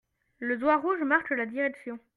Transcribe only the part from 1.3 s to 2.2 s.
direction.